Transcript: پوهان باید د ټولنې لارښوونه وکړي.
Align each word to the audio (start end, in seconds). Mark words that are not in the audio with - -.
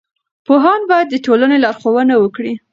پوهان 0.45 0.81
باید 0.89 1.07
د 1.09 1.15
ټولنې 1.25 1.57
لارښوونه 1.63 2.13
وکړي. 2.19 2.53